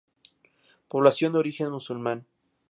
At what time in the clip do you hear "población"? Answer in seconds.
0.87-1.33